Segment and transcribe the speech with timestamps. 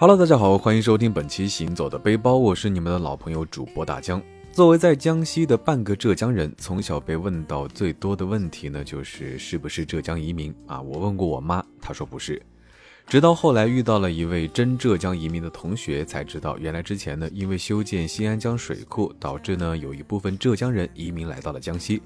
[0.00, 4.22] Hello，大家好，欢迎收听本期《行走的背包》，我是你们的老朋友主播大江。
[4.52, 10.80] 作为在江西的半个浙江人，从小被问到最多的问题呢，就是是不是浙江移民啊？
[10.80, 12.40] 我问过我妈，她说不是。
[13.08, 22.00] 直到后来遇到了一位真浙江移民的同学，才知道原来之前呢，因为修建新安江水库，导致呢有一部分浙江人移民来到了江西，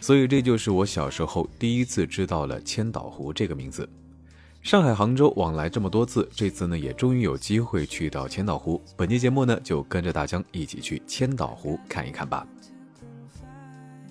[0.00, 3.88] 所以这就是我小时候第一次知道了千岛湖这个名字。
[4.66, 8.82] 上海、杭州往来这么多次，这次呢也终于有机会去到千岛湖。
[8.96, 12.44] 本期节目呢就跟着大江一起去千岛湖看一看吧。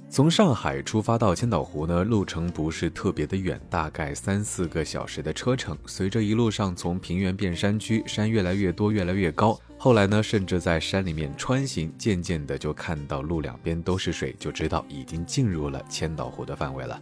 [0.10, 5.78] 从上海出发到千岛湖呢，路程不是特别的远，大概三四个小时的车程。
[5.86, 9.60] 随着一路上从平原变山区，山越来越多，越来越高。
[9.78, 16.98] 后来呢，甚至在山里面穿行，渐渐的就看到路两边都是水，就知道已经进入了千岛湖的范围了。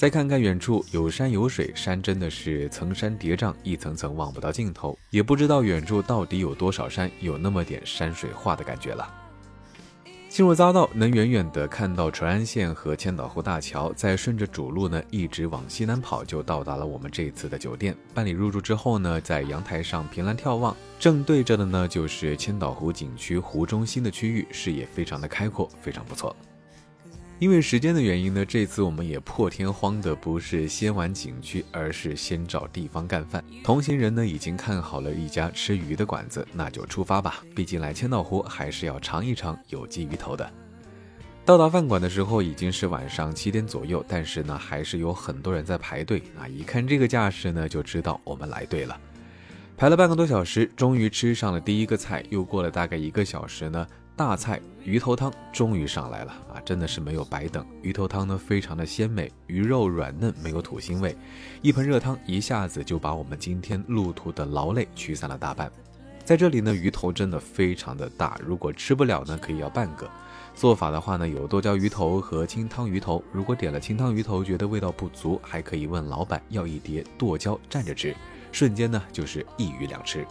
[0.00, 9.06] 再看看远处有山有水，山真的是层山叠嶂，一层层望不到尽头，也不知道远处到底有多少山，有那么点山水画的感觉了。
[10.30, 17.94] 进入匝道，能远远的看到淳安县和千岛湖大桥，再顺着主路呢一直往西南跑，就到达了我们这次的酒店。
[18.14, 26.34] 办理入住之后呢，在阳台上凭栏眺望，正对着的呢就是千岛湖景区湖中心的区域，视野非常的开阔，非常不错。
[27.40, 33.42] 因为时间的原因呢，这次我们也破天荒的不是先玩景区，而是先找地方干饭。
[33.64, 37.42] 同行人呢已经看好了一家吃鱼的馆子，那就出发吧。
[37.56, 40.52] 毕竟来千岛湖还是要尝一尝有机鱼头的。
[41.42, 46.46] 到达饭馆的时候已经是晚上七点左右，但是呢还是有很多人在排队啊。
[46.46, 49.00] 一看这个架势呢，就知道我们来对了。
[49.78, 52.22] 排了半个多小时，终于吃上了第一个菜。
[52.28, 53.86] 又过了大概一个小时呢。
[54.20, 56.60] 大菜鱼头汤终于上来了啊！
[56.62, 57.64] 真的是没有白等。
[57.80, 61.16] 鱼头汤呢，非常的鲜美，鱼肉软嫩，没有土腥味。
[61.62, 65.72] 一盆热汤一下子就把我们今天路途的劳累驱散了大半。
[66.22, 70.06] 在这里呢，鱼头真的非常的大，如果吃不了呢，可以要半个。
[70.54, 73.24] 做法的话呢，有剁椒鱼头和清汤鱼头。
[73.32, 78.14] 如果点了清汤鱼头觉得味道不足，还可以问老板要一碟剁椒蘸着吃，
[78.52, 80.26] 瞬间呢就是一鱼两吃。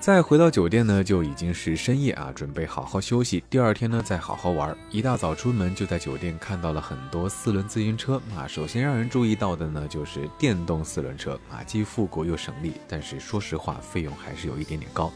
[0.00, 3.44] 再回到酒店呢，就已经是深夜啊，准备好好休息。
[3.50, 4.74] 第二天呢，再好好玩。
[4.90, 8.48] 一大早出门就在酒店看到了很多四轮自行车啊。
[8.48, 15.12] 首先让人注意到的呢，就是电动四轮车啊，既复古又省力，但是说实话，费用还是有一点点高，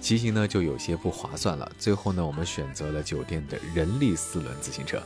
[0.00, 1.68] 骑行呢就有些不划算了。
[1.76, 5.02] 最后呢，我们选择了酒店的人力四轮自行车。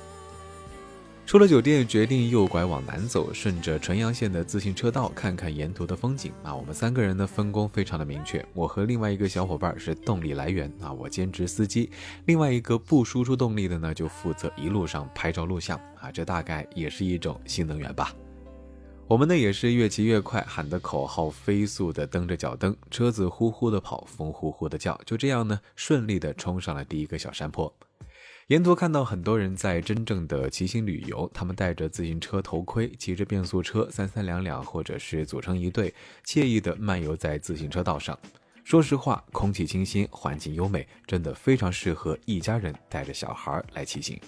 [1.25, 6.31] 出了酒店，决定右拐往南走，顺着纯阳线的自行车道看看沿途的风景。
[6.43, 11.91] 啊，我们三个人的分工非常的明确，我和另外一个小伙伴是动力来源，啊，我兼职司机，
[12.27, 15.81] 另外一个不输出动力的呢，就负责一路上拍照录像。
[15.99, 18.15] 啊，这大概也是一种新能源吧。
[19.07, 27.73] 我们呢也是越骑越快，喊的口号飞速的蹬着脚蹬，车子呼呼的跑，风呼呼的叫，就这样呢，顺利的冲上了第一个小山坡。
[28.49, 35.95] 沿途看到很多人在真正的骑行旅游，他们戴着自行车头盔，骑着变速车，三三两两或者是组成一队，
[36.27, 38.19] 惬意地漫游在自行车道上。
[38.65, 44.21] 说实话，空气清新，环境优美，真的非常适合一家人带着小孩来骑行。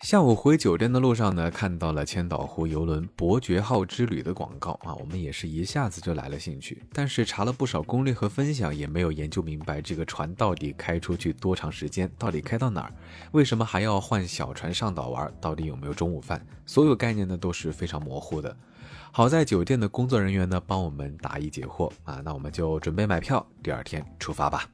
[0.00, 6.82] 下午回酒店的路上呢，看到了千岛湖游轮“伯爵号”之旅的广告啊，我们也是一下子就来了兴趣。
[6.90, 12.92] 但是查了不少攻略和分享，也没有研究明白这个船到底开出去多长时间，到底开到哪儿，
[13.32, 18.56] 为什么还要换小船上岛玩，到底有没有中午饭，所有概念呢都是非常模糊的。
[19.12, 24.66] 好在酒店的工作人员呢帮我们答疑解惑啊，那我们就准备买票，第二天出发吧。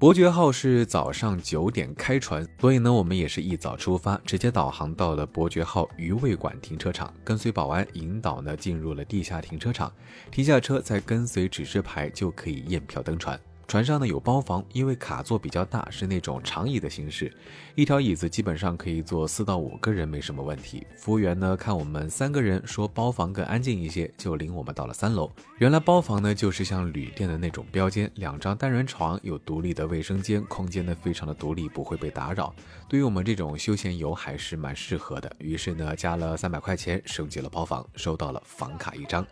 [0.00, 9.92] 伯爵号是早上九点开船，所以呢，我们也是一早出发，直接导航到了伯爵号鱼味馆停车场，跟随保安引导呢，进入了地下停车场，
[10.30, 13.36] 停下车，再跟随指示牌就可以验票登船。
[13.68, 17.30] 船上呢有包房，因为卡座比较大，是那种长椅的形式，
[17.74, 20.86] 一条椅子基本上可以坐四到五个人，没什么问题。
[20.96, 25.30] 服务员呢看我们三个人，说包房更安静一些，就领我们到了三楼。
[25.58, 32.54] 原来包房呢就是像旅店的那种标间，两张单人床，有独立的卫生间，空间呢非常的独立，不会被打扰。
[32.88, 35.30] 对于我们这种休闲游还是蛮适合的。
[35.40, 39.26] 于是呢加了三百块钱，升级了包房，收到了房卡一张。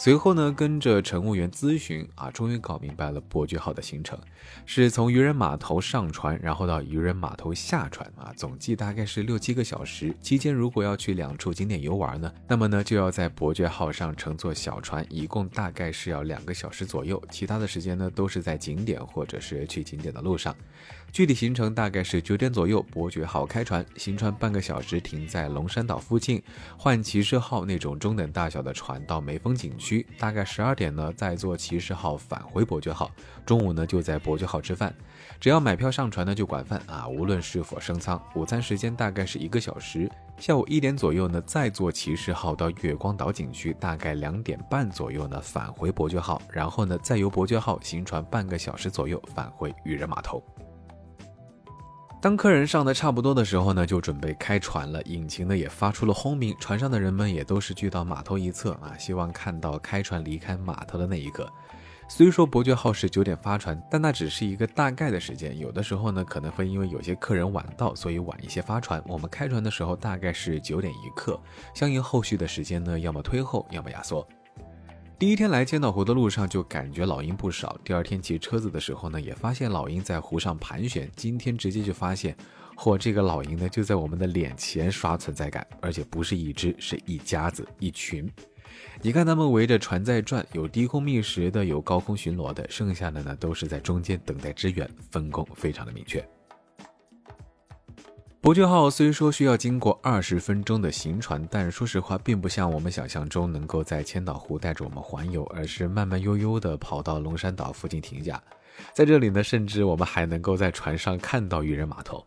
[0.00, 4.16] 随后呢，跟着乘务员咨询啊，终于搞明白了伯爵号的行程，
[4.64, 10.14] 是从渔人码头上船，然后到渔人码头下船啊，总计大概是六七个小时。
[10.22, 17.20] 期间如果要去两处景点游玩呢，那么呢就要在伯爵号上乘坐小船，一共大概是要两个小时左右。
[17.28, 20.54] 其他的时间呢都是在景点或者是去景点的路上。
[21.10, 26.40] 具体行程大概是九点左右，伯爵号开船，行船半个小时，停在龙山岛附近，
[26.76, 30.06] 换骑士号那种中等大小的船到梅峰景区。
[30.18, 33.10] 大概十二点呢，再坐骑士号返回伯爵号。
[33.44, 34.94] 中午呢，就在伯爵号吃饭，
[35.40, 38.20] 只要买票上船呢，就管饭啊，无论是否升舱。
[38.34, 40.08] 午餐时间大概是一个小时。
[40.38, 50.40] 下午一点左右呢，再坐骑士号到月光岛景区，大概两点半左右呢，返回伯爵号，然后呢，再由伯爵号行船半个小时左右返回渔人码头。
[52.20, 55.00] 当客人上的差不多的时候呢，就准备开船了。
[55.02, 61.48] 引擎呢也发出了轰鸣，船上的人们也都是聚到码头一侧啊，希望看到开船离开码头的那一刻。
[62.08, 65.56] 虽说伯爵号是九点发船，但那只是一个大概的时间。
[65.56, 69.00] 有的时候呢，可能会因为有些客人晚到，所以晚一些发船。
[69.06, 71.40] 我们开船的时候大概是九点一刻，
[71.72, 74.26] 相应后续的时间呢，要么推后，要么压缩。
[75.18, 81.10] 第一天来千岛湖的路上就感觉老鹰不少，第二天骑车子的时候呢，也发现老鹰在湖上盘旋。
[81.16, 82.36] 今天直接就发现，
[82.76, 88.30] 嚯，这个老鹰呢就在我们的脸前刷存在感，而且不是一只，是一家子一群。
[89.02, 96.24] 你看他们围着船在转，有低空觅食的，有高空巡逻的，剩下的呢都是在中间等待支援，分工非常的明确。
[98.40, 108.40] 伯爵号虽说需要经过二十分钟的行船，但说实话，并不像我们想象中能够在千岛湖带着我们环游，而是慢慢悠悠地跑到龙山岛附近停下。
[108.94, 112.24] 在这里呢，甚至我们还能够在船上看到渔人码头。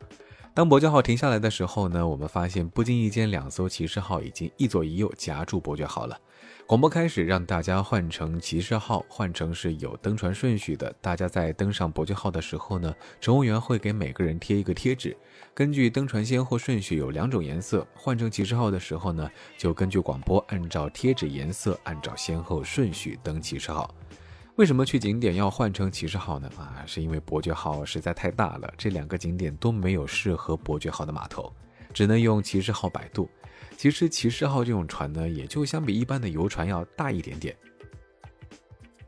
[0.53, 6.19] 当伯爵号停下来的时候呢，我们发现不经意间，两艘骑士号已经一左一右夹住伯爵号了。
[6.67, 10.93] 广播开始让大家换成骑士号，换成是有登船顺序的。
[10.99, 15.15] 大家在登上伯爵号的时候呢，乘务员会给每个人贴一个贴纸，
[15.53, 17.87] 根据登船先后顺序有两种颜色。
[17.95, 23.89] 换成骑士号的时候呢，就根据广播按照贴纸颜色，按照先后顺序登骑士号。
[24.61, 26.47] 为什么去景点要换成骑士号呢？
[26.55, 31.51] 啊，是因为伯爵号实在太大了，这两个景点都没有适合伯爵号的码头，
[31.91, 33.27] 只能用骑士号摆渡。
[33.75, 37.57] 其实骑士号这种船呢，也就相比一般的游船要大一点点。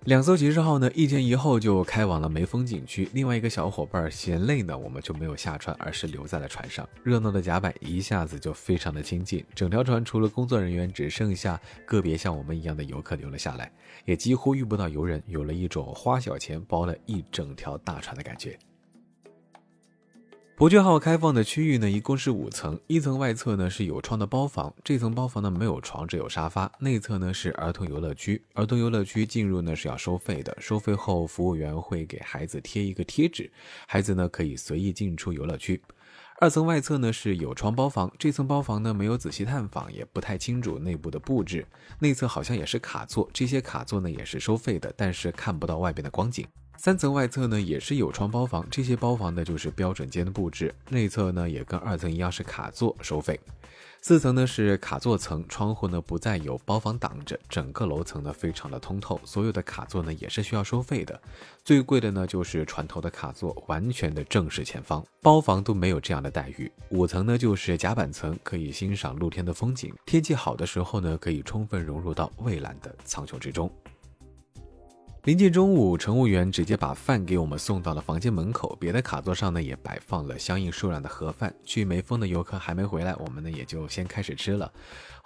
[0.06, 3.08] 两艘骑士号呢，一前一后就开往了梅峰景区。
[3.14, 6.88] 另外一个小伙伴嫌累呢，我们就没有下船，而是留在了船上。
[7.04, 13.72] 热闹的甲板一下子就非常的清静，整条船除了工作人员，只剩下个别像我们一样的游客留了下来，
[14.04, 18.60] 也几乎遇不到游人，有了一种花小钱包了一整条大船的感觉。
[20.56, 22.80] 伯爵号开放的区域呢，一共是五层。
[22.86, 26.72] 一层外侧呢是有窗的包房，这层包房呢没有床，只有沙发。
[26.80, 30.56] 内侧呢是儿童游乐区，儿童游乐区进入呢是要收费的。
[30.62, 33.52] 收费后，服务员会给孩子贴一个贴纸，
[33.88, 35.82] 孩子呢可以随意进出游乐区。
[36.40, 41.66] 二层外侧呢是有窗包房，这层包房呢没有仔细探访，也不太清楚内部的布置。
[41.98, 46.46] 内侧好像也是卡座，这些卡座呢也是收费的，但是看不到外边的光景。
[46.78, 50.74] 三层外侧呢也是有窗包房，这些包房呢就是标准间的布置。
[50.90, 53.40] 内侧呢也跟二层一样是卡座收费。
[54.02, 59.18] 四层呢是卡座层，窗户呢不再有包房挡着，整个楼层呢非常的通透。
[59.24, 61.18] 所有的卡座呢也是需要收费的。
[61.64, 66.70] 最贵的呢就是船头的卡座，完全的正视前方，包房都没有这样的待遇。
[66.90, 69.94] 五层呢就是甲板层，可以欣赏露天的风景。
[70.06, 73.72] 天气好的时候呢，可以充分融入到蔚蓝的苍穹之中。
[75.24, 78.76] 临近中午，乘务员直接把饭给我们送到了房间门口。
[78.78, 81.56] 别的卡座上呢，也摆放了相应数量的盒饭。
[81.64, 84.70] 去梅峰的游客还没回来，我们呢也就先开始吃了。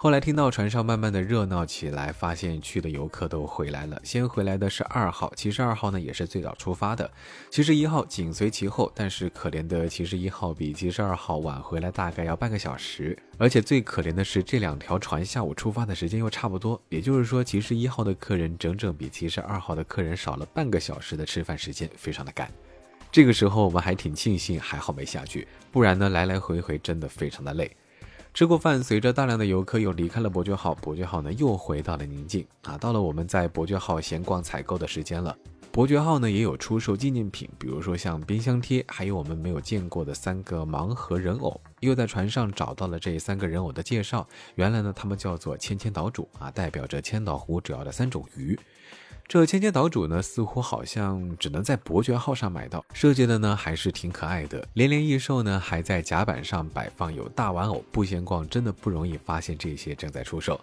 [0.00, 4.00] 后来听到船上慢慢的热闹起来，发现去的游客都回来了。
[4.04, 7.10] 先回来的是二号，其实二号呢也是最早出发的，
[7.50, 8.92] 其实一号紧随其后。
[8.94, 22.48] 但是可怜的其实一号比其实二号晚回来大概要半个小时，而且最可怜的是这两条船下午出发的时间又差不多，也就是说其实一号的客人整整比其实二号的客人少了半个小时的吃饭时间，非常的赶。
[23.10, 27.68] 这个时候我们还挺庆幸，还好没下去，不然呢来来回回真的非常的累。
[28.38, 32.78] 吃过饭，随着大量的游客又离开了伯爵号，伯爵号呢又回到了宁静啊。
[32.78, 35.36] 到了我们在伯爵号闲逛采购的时间了。
[35.72, 41.60] 伯爵号呢也有出售纪念品，比如说像冰箱贴，还有我们没有见过的三个盲盒人偶。
[41.80, 48.56] 又在船上找到了这三个人偶的介绍，原来呢他们叫做千千岛主啊，代表着千岛湖主要的三种鱼。
[49.28, 54.66] 这千千岛主呢，似乎好像只能在伯爵号上买到，设计的呢还是挺可爱的。
[54.72, 57.84] 连连异兽呢，还在甲板上摆放有大玩偶。
[57.92, 60.58] 不闲逛真的不容易发现这些正在出售。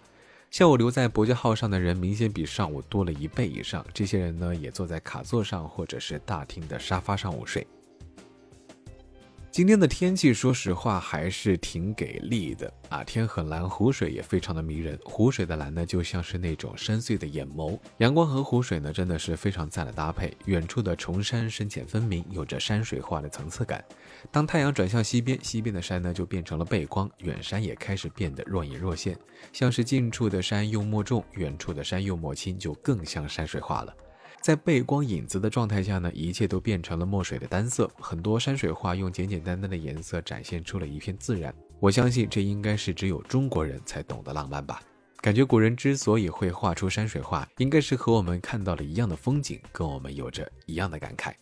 [0.49, 3.85] 下午留在伯爵号上的人明显比上午多了一倍以上。
[3.93, 7.67] 这些人呢，也坐在卡座上或者是大厅的沙发上午睡。
[9.55, 13.05] 今天的天气，说实话还是挺给力的啊！
[13.05, 14.99] 天很蓝，湖水也非常的迷人。
[15.05, 17.79] 湖水的蓝呢，就像是那种深邃的眼眸。
[17.99, 20.35] 阳光和湖水呢，真的是非常赞的搭配。
[20.43, 23.81] 远处的崇山深浅分明，有着山水画的层次感。
[24.29, 29.17] 当太阳转向西边，西边的山呢就变成了背光，远山也开始变得若隐若现，
[29.53, 33.95] 像是近处的山又墨重，远处的山又墨轻，就更像山水画了。
[34.45, 37.89] 在背光影子的状态下呢，一切都变成了墨水的单色。
[37.99, 41.51] 很多山水画用简简单单的颜色展现出了一片自然。
[41.79, 44.79] 我相信这应该是只有中国人才懂得浪漫吧。
[45.19, 51.33] 感觉古人之所以会画出山水画，应该是和我们看到了一样的风景，跟我们有着一样的感慨。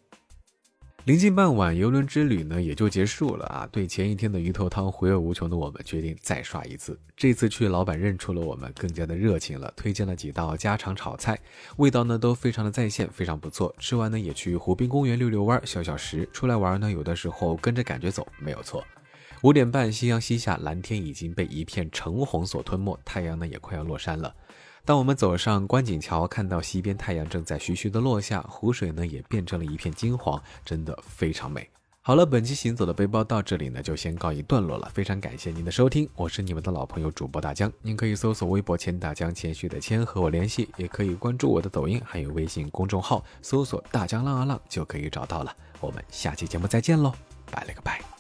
[1.05, 3.67] 临近傍晚，游轮之旅呢也就结束了啊。
[3.69, 6.97] 对前一天的鱼头汤回味无穷的我们，决定再刷一次。
[7.17, 11.37] 这次去，老板认出了我们，更加的热情了，推荐了几道家常炒菜，
[11.75, 13.75] 味道呢都非常的在线，非常不错。
[13.79, 16.25] 吃完呢也去湖滨公园溜溜弯，消消食。
[16.31, 18.81] 出来玩呢，有的时候跟着感觉走，没有错。
[19.41, 24.33] 五点半，夕阳西下，蓝天已经被一片橙红所吞没，太阳呢也快要落山了。
[24.85, 31.69] 当我们走上观景桥，看到西边太阳正在徐徐的落下，湖水呢也变成了一片金黄，真的非常美。
[32.01, 45.55] 好了，本期行走的背包到这里呢就先告一段落了，非常感谢您的收听，我是你们的老朋友主播大江，您可以搜索微博“千大江”谦虚的谦和我联系，也可以关注我的抖音还有微信公众号，搜索“大江浪啊浪”就可以找到了。
[45.79, 47.13] 我们下期节目再见喽，
[47.49, 48.12] 拜了个拜。